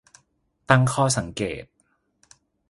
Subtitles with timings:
[0.69, 1.63] ตั้งข้อสังเกต